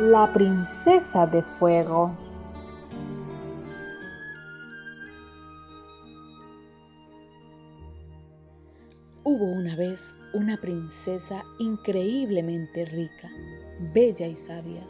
La 0.00 0.32
princesa 0.32 1.26
de 1.26 1.42
fuego. 1.42 2.16
Hubo 9.24 9.44
una 9.44 9.74
vez 9.74 10.14
una 10.34 10.56
princesa 10.60 11.44
increíblemente 11.58 12.84
rica, 12.84 13.28
bella 13.92 14.28
y 14.28 14.36
sabia, 14.36 14.82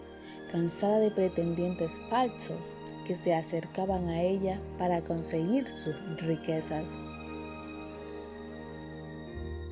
cansada 0.52 0.98
de 0.98 1.10
pretendientes 1.10 2.02
falsos 2.10 2.60
que 3.06 3.16
se 3.16 3.34
acercaban 3.34 4.08
a 4.08 4.20
ella 4.20 4.60
para 4.76 5.02
conseguir 5.02 5.68
sus 5.68 5.96
riquezas. 6.20 6.94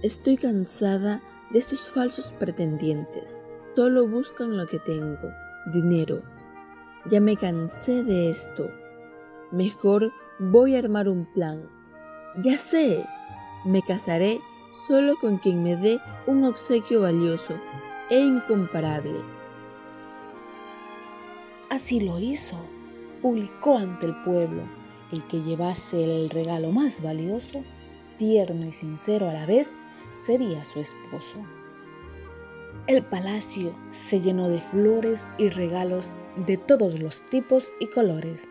Estoy 0.02 0.38
cansada 0.38 1.20
de 1.50 1.58
estos 1.58 1.92
falsos 1.92 2.32
pretendientes 2.38 3.38
Solo 3.76 4.08
buscan 4.08 4.56
lo 4.56 4.66
que 4.66 4.78
tengo, 4.78 5.34
dinero. 5.66 6.22
Ya 7.04 7.20
me 7.20 7.36
cansé 7.36 8.02
de 8.04 8.30
esto. 8.30 8.70
Mejor 9.52 10.14
voy 10.38 10.74
a 10.74 10.78
armar 10.78 11.10
un 11.10 11.26
plan. 11.26 11.68
Ya 12.38 12.56
sé, 12.56 13.04
me 13.66 13.82
casaré 13.82 14.40
solo 14.88 15.16
con 15.20 15.36
quien 15.36 15.62
me 15.62 15.76
dé 15.76 16.00
un 16.26 16.44
obsequio 16.44 17.02
valioso 17.02 17.52
e 18.08 18.18
incomparable. 18.18 19.20
Así 21.68 22.00
lo 22.00 22.18
hizo. 22.18 22.56
Publicó 23.20 23.76
ante 23.76 24.06
el 24.06 24.16
pueblo 24.22 24.62
el 25.12 25.22
que 25.24 25.42
llevase 25.42 26.02
el 26.02 26.30
regalo 26.30 26.72
más 26.72 27.02
valioso, 27.02 27.62
tierno 28.16 28.64
y 28.64 28.72
sincero 28.72 29.28
a 29.28 29.34
la 29.34 29.44
vez, 29.44 29.74
sería 30.14 30.64
su 30.64 30.80
esposo. 30.80 31.36
El 32.86 33.02
palacio 33.02 33.74
se 33.88 34.20
llenó 34.20 34.48
de 34.48 34.60
flores 34.60 35.26
y 35.38 35.48
regalos 35.48 36.12
de 36.46 36.56
todos 36.56 37.00
los 37.00 37.24
tipos 37.24 37.72
y 37.80 37.86
colores, 37.86 38.48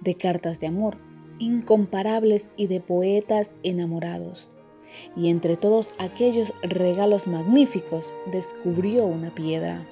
de 0.00 0.14
cartas 0.14 0.60
de 0.60 0.68
amor 0.68 0.96
incomparables 1.38 2.50
y 2.56 2.66
de 2.66 2.80
poetas 2.80 3.54
enamorados. 3.62 4.48
Y 5.14 5.28
entre 5.28 5.56
todos 5.56 5.94
aquellos 5.98 6.54
regalos 6.62 7.26
magníficos 7.26 8.14
descubrió 8.32 9.04
una 9.04 9.30
piedra. 9.30 9.82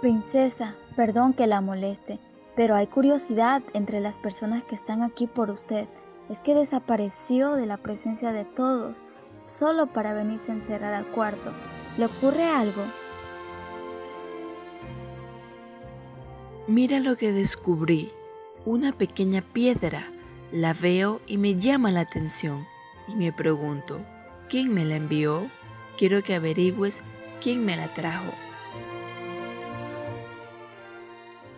Princesa, 0.00 0.76
perdón 0.94 1.32
que 1.32 1.48
la 1.48 1.60
moleste, 1.60 2.20
pero 2.54 2.76
hay 2.76 2.86
curiosidad 2.86 3.62
entre 3.74 4.00
las 4.00 4.18
personas 4.18 4.62
que 4.64 4.76
están 4.76 5.02
aquí 5.02 5.26
por 5.26 5.50
usted. 5.50 5.86
Es 6.28 6.40
que 6.40 6.54
desapareció 6.54 7.54
de 7.54 7.66
la 7.66 7.78
presencia 7.78 8.32
de 8.32 8.44
todos 8.44 8.98
solo 9.48 9.86
para 9.86 10.14
venirse 10.14 10.52
a 10.52 10.54
encerrar 10.54 10.94
al 10.94 11.06
cuarto. 11.06 11.52
¿Le 11.96 12.06
ocurre 12.06 12.44
algo? 12.44 12.84
Mira 16.66 17.00
lo 17.00 17.16
que 17.16 17.32
descubrí. 17.32 18.12
Una 18.64 18.92
pequeña 18.92 19.42
piedra. 19.42 20.06
La 20.52 20.74
veo 20.74 21.20
y 21.26 21.38
me 21.38 21.56
llama 21.56 21.90
la 21.90 22.00
atención. 22.00 22.66
Y 23.08 23.16
me 23.16 23.32
pregunto, 23.32 24.00
¿quién 24.48 24.72
me 24.72 24.84
la 24.84 24.96
envió? 24.96 25.50
Quiero 25.96 26.22
que 26.22 26.34
averigües 26.34 27.00
quién 27.42 27.64
me 27.64 27.76
la 27.76 27.92
trajo. 27.94 28.32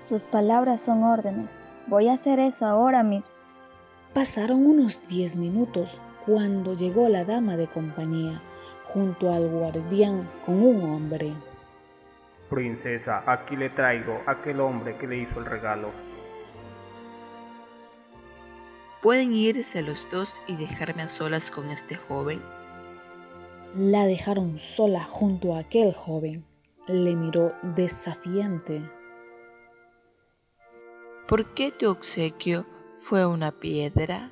Sus 0.08 0.22
palabras 0.22 0.80
son 0.80 1.05
órdenes. 1.05 1.50
Voy 1.86 2.08
a 2.08 2.14
hacer 2.14 2.38
eso 2.41 2.66
ahora 2.66 3.02
mismo. 3.02 3.34
Pasaron 4.14 4.66
unos 4.66 5.08
diez 5.08 5.36
minutos 5.36 6.00
cuando 6.31 6.75
llegó 6.75 7.09
la 7.09 7.25
dama 7.25 7.56
de 7.56 7.67
compañía 7.67 8.41
junto 8.84 9.33
al 9.33 9.48
guardián 9.48 10.31
con 10.47 10.62
un 10.62 10.84
hombre. 10.84 11.33
Princesa, 12.48 13.25
aquí 13.27 13.56
le 13.56 13.70
traigo 13.70 14.20
aquel 14.27 14.61
hombre 14.61 14.97
que 14.97 15.08
le 15.08 15.17
hizo 15.17 15.41
el 15.41 15.47
regalo. 15.47 15.91
¿Pueden 19.02 19.33
irse 19.33 19.83
los 19.83 20.07
dos 20.13 20.41
y 20.46 20.55
dejarme 20.55 21.02
a 21.02 21.08
solas 21.08 21.51
con 21.51 21.68
este 21.68 21.96
joven? 21.96 22.41
La 23.74 24.07
dejaron 24.07 24.57
sola 24.57 25.02
junto 25.02 25.57
a 25.57 25.61
aquel 25.61 25.92
joven. 25.92 26.45
Le 26.86 27.17
miró 27.17 27.55
desafiante. 27.74 28.83
¿Por 31.27 31.55
qué 31.55 31.73
tu 31.73 31.91
obsequio 31.91 32.67
fue 32.95 33.27
una 33.27 33.51
piedra? 33.51 34.30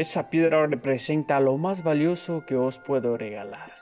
Esa 0.00 0.30
piedra 0.30 0.66
representa 0.66 1.40
lo 1.40 1.58
más 1.58 1.84
valioso 1.84 2.46
que 2.46 2.56
os 2.56 2.78
puedo 2.78 3.18
regalar. 3.18 3.72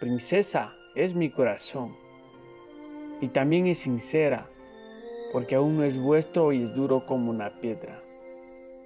Princesa, 0.00 0.72
es 0.94 1.14
mi 1.14 1.28
corazón. 1.28 1.94
Y 3.20 3.28
también 3.28 3.66
es 3.66 3.80
sincera, 3.80 4.46
porque 5.34 5.56
aún 5.56 5.76
no 5.76 5.84
es 5.84 5.98
vuestro 6.00 6.50
y 6.54 6.62
es 6.62 6.74
duro 6.74 7.04
como 7.04 7.30
una 7.30 7.50
piedra. 7.60 8.00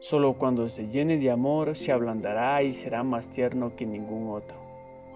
Solo 0.00 0.34
cuando 0.34 0.68
se 0.68 0.88
llene 0.88 1.18
de 1.18 1.30
amor 1.30 1.76
se 1.76 1.92
ablandará 1.92 2.60
y 2.64 2.74
será 2.74 3.04
más 3.04 3.28
tierno 3.28 3.76
que 3.76 3.86
ningún 3.86 4.28
otro. 4.28 4.56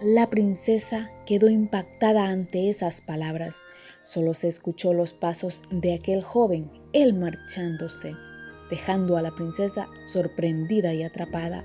La 0.01 0.31
princesa 0.31 1.11
quedó 1.27 1.51
impactada 1.51 2.29
ante 2.29 2.71
esas 2.71 3.01
palabras. 3.01 3.63
Solo 4.05 4.35
se 4.35 4.47
escuchó 4.47 4.95
los 4.95 5.13
pasos 5.13 5.61
de 5.73 5.95
aquel 5.95 6.23
joven, 6.23 6.71
él 6.93 7.15
marchándose 7.15 8.15
dejando 8.73 9.19
a 9.19 9.23
la 9.23 9.33
princesa 9.33 9.87
sorprendida 10.05 10.95
y 10.95 11.03
atrapada. 11.03 11.63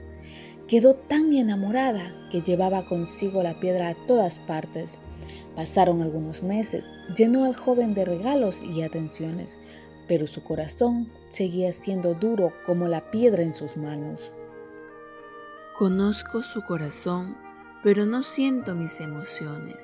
Quedó 0.67 0.93
tan 0.93 1.31
enamorada 1.31 2.01
que 2.29 2.41
llevaba 2.41 2.83
consigo 2.83 3.41
la 3.41 3.61
piedra 3.61 3.87
a 3.87 3.95
todas 4.07 4.39
partes. 4.39 4.99
Pasaron 5.55 6.01
algunos 6.01 6.43
meses, 6.43 6.91
llenó 7.15 7.45
al 7.45 7.55
joven 7.55 7.93
de 7.93 8.03
regalos 8.03 8.61
y 8.61 8.81
atenciones, 8.81 9.57
pero 10.05 10.27
su 10.27 10.43
corazón 10.43 11.09
seguía 11.29 11.71
siendo 11.71 12.13
duro 12.13 12.51
como 12.65 12.89
la 12.89 13.09
piedra 13.09 13.41
en 13.41 13.53
sus 13.53 13.77
manos. 13.77 14.33
Conozco 15.77 16.43
su 16.43 16.65
corazón, 16.65 17.37
pero 17.83 18.05
no 18.05 18.21
siento 18.21 18.75
mis 18.75 18.99
emociones. 18.99 19.77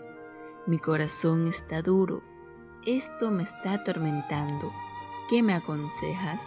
Mi 0.68 0.78
corazón 0.78 1.48
está 1.48 1.82
duro. 1.82 2.22
Esto 2.86 3.32
me 3.32 3.44
está 3.44 3.76
atormentando. 3.76 4.74
¿Qué 5.30 5.42
me 5.42 5.54
aconsejas? 5.54 6.42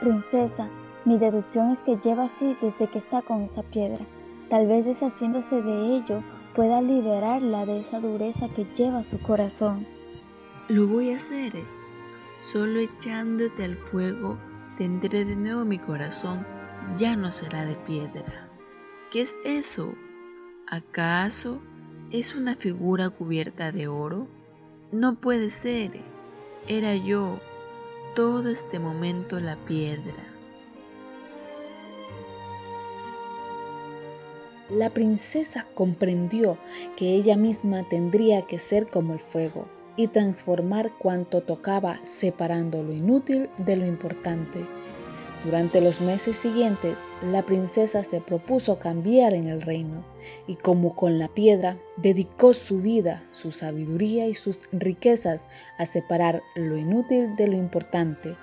Princesa, 0.00 0.68
mi 1.04 1.18
deducción 1.18 1.70
es 1.70 1.80
que 1.80 1.96
lleva 1.96 2.24
así 2.24 2.56
desde 2.60 2.88
que 2.88 2.98
está 2.98 3.22
con 3.22 3.42
esa 3.42 3.62
piedra. 3.62 4.04
Tal 4.48 4.66
vez 4.66 4.84
deshaciéndose 4.84 5.62
de 5.62 5.96
ello 5.96 6.22
pueda 6.54 6.80
liberarla 6.80 7.66
de 7.66 7.80
esa 7.80 8.00
dureza 8.00 8.48
que 8.48 8.64
lleva 8.64 9.02
su 9.02 9.20
corazón. 9.20 9.86
Lo 10.68 10.86
voy 10.86 11.12
a 11.12 11.16
hacer. 11.16 11.52
Solo 12.38 12.80
echándote 12.80 13.64
al 13.64 13.76
fuego 13.76 14.38
tendré 14.76 15.24
de 15.24 15.36
nuevo 15.36 15.64
mi 15.64 15.78
corazón, 15.78 16.46
ya 16.96 17.16
no 17.16 17.30
será 17.30 17.64
de 17.64 17.76
piedra. 17.76 18.48
¿Qué 19.10 19.22
es 19.22 19.34
eso? 19.44 19.94
¿Acaso 20.66 21.60
es 22.10 22.34
una 22.34 22.56
figura 22.56 23.10
cubierta 23.10 23.72
de 23.72 23.88
oro? 23.88 24.26
No 24.90 25.14
puede 25.16 25.50
ser. 25.50 26.00
Era 26.66 26.96
yo, 26.96 27.40
todo 28.14 28.48
este 28.48 28.78
momento 28.78 29.40
la 29.40 29.56
piedra. 29.56 30.14
La 34.70 34.90
princesa 34.90 35.66
comprendió 35.74 36.56
que 36.96 37.14
ella 37.14 37.36
misma 37.36 37.86
tendría 37.88 38.42
que 38.42 38.58
ser 38.58 38.86
como 38.86 39.12
el 39.12 39.18
fuego 39.18 39.68
y 39.96 40.08
transformar 40.08 40.92
cuanto 40.98 41.42
tocaba 41.42 41.96
separando 42.04 42.82
lo 42.82 42.92
inútil 42.92 43.50
de 43.58 43.76
lo 43.76 43.84
importante. 43.84 44.64
Durante 45.44 45.82
los 45.82 46.00
meses 46.00 46.38
siguientes, 46.38 46.98
la 47.22 47.42
princesa 47.42 48.02
se 48.02 48.22
propuso 48.22 48.78
cambiar 48.78 49.34
en 49.34 49.46
el 49.46 49.60
reino 49.60 50.02
y 50.46 50.54
como 50.54 50.96
con 50.96 51.18
la 51.18 51.28
piedra, 51.28 51.76
dedicó 51.98 52.54
su 52.54 52.80
vida, 52.80 53.22
su 53.30 53.50
sabiduría 53.50 54.26
y 54.26 54.34
sus 54.34 54.60
riquezas 54.72 55.46
a 55.76 55.84
separar 55.84 56.42
lo 56.54 56.78
inútil 56.78 57.36
de 57.36 57.48
lo 57.48 57.56
importante. 57.56 58.36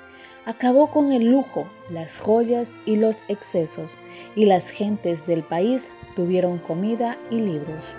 Acabó 0.46 0.92
con 0.92 1.12
el 1.12 1.32
lujo, 1.32 1.68
las 1.90 2.20
joyas 2.20 2.74
y 2.86 2.98
los 2.98 3.18
excesos, 3.28 3.96
y 4.36 4.46
las 4.46 4.70
gentes 4.70 5.26
del 5.26 5.44
país 5.44 5.92
tuvieron 6.16 6.60
comida 6.60 7.18
y 7.32 7.40
libros. 7.40 7.96